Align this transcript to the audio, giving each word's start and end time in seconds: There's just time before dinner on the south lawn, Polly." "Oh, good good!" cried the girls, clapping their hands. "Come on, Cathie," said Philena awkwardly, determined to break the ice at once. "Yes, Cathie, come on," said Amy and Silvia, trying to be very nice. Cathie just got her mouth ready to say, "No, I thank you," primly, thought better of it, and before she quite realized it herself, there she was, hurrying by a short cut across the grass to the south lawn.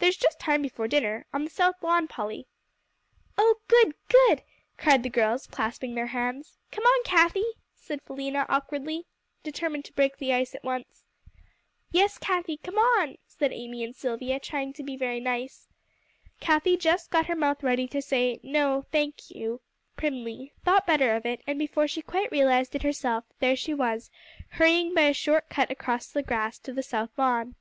There's 0.00 0.16
just 0.16 0.40
time 0.40 0.60
before 0.62 0.88
dinner 0.88 1.24
on 1.32 1.44
the 1.44 1.50
south 1.50 1.84
lawn, 1.84 2.08
Polly." 2.08 2.48
"Oh, 3.36 3.60
good 3.68 3.94
good!" 4.08 4.42
cried 4.76 5.04
the 5.04 5.08
girls, 5.08 5.46
clapping 5.46 5.94
their 5.94 6.08
hands. 6.08 6.58
"Come 6.72 6.82
on, 6.82 7.04
Cathie," 7.04 7.52
said 7.76 8.02
Philena 8.04 8.44
awkwardly, 8.48 9.06
determined 9.44 9.84
to 9.84 9.92
break 9.92 10.16
the 10.16 10.32
ice 10.34 10.52
at 10.52 10.64
once. 10.64 11.04
"Yes, 11.92 12.18
Cathie, 12.18 12.56
come 12.56 12.74
on," 12.74 13.18
said 13.28 13.52
Amy 13.52 13.84
and 13.84 13.94
Silvia, 13.94 14.40
trying 14.40 14.72
to 14.72 14.82
be 14.82 14.96
very 14.96 15.20
nice. 15.20 15.68
Cathie 16.40 16.76
just 16.76 17.12
got 17.12 17.26
her 17.26 17.36
mouth 17.36 17.62
ready 17.62 17.86
to 17.86 18.02
say, 18.02 18.40
"No, 18.42 18.80
I 18.80 18.82
thank 18.90 19.30
you," 19.30 19.60
primly, 19.96 20.50
thought 20.64 20.88
better 20.88 21.14
of 21.14 21.24
it, 21.24 21.40
and 21.46 21.56
before 21.56 21.86
she 21.86 22.02
quite 22.02 22.32
realized 22.32 22.74
it 22.74 22.82
herself, 22.82 23.26
there 23.38 23.54
she 23.54 23.74
was, 23.74 24.10
hurrying 24.48 24.92
by 24.92 25.02
a 25.02 25.14
short 25.14 25.48
cut 25.48 25.70
across 25.70 26.08
the 26.08 26.24
grass 26.24 26.58
to 26.58 26.72
the 26.72 26.82
south 26.82 27.16
lawn. 27.16 27.54